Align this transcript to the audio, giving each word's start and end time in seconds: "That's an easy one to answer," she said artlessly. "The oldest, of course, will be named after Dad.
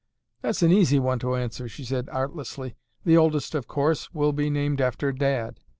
"That's 0.41 0.63
an 0.63 0.71
easy 0.71 0.97
one 0.97 1.19
to 1.19 1.35
answer," 1.35 1.67
she 1.67 1.85
said 1.85 2.09
artlessly. 2.09 2.75
"The 3.05 3.17
oldest, 3.17 3.53
of 3.53 3.67
course, 3.67 4.11
will 4.15 4.33
be 4.33 4.49
named 4.49 4.81
after 4.81 5.11
Dad. 5.11 5.59